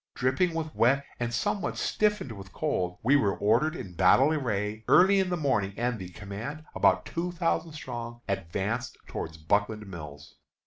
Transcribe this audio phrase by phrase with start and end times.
[0.15, 5.19] Dripping with wet and somewhat stiffened with cold, we were ordered in battle array early
[5.19, 10.37] in the morning, and the command, about two thousand strong, advanced toward Buckland Mills.